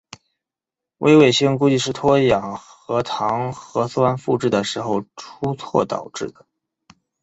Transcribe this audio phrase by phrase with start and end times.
[0.97, 6.47] 微卫星估计是脱氧核糖核酸复制的时候出错导致的。